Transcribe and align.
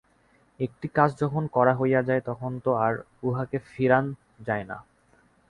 একটি 0.59 0.87
কাজ 0.97 1.09
যখন 1.19 1.43
করা 1.47 1.73
হইয়া 1.75 2.01
যায়, 2.03 2.21
তখন 2.25 2.51
তো 2.65 2.71
আর 2.77 2.93
উহাকে 3.23 3.57
ফিরান 3.65 4.05
যায় 4.47 4.65
না। 4.65 4.77